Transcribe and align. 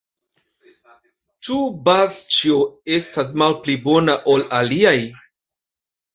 Ĉu 1.47 1.57
Bazĉjo 1.89 2.57
estas 2.99 3.31
malpli 3.43 3.77
bona 3.85 4.19
ol 4.35 4.49
aliaj? 4.63 4.97